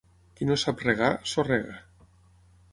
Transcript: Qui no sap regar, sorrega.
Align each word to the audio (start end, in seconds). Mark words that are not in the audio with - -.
Qui 0.37 0.47
no 0.51 0.57
sap 0.61 0.81
regar, 0.85 1.11
sorrega. 1.33 1.79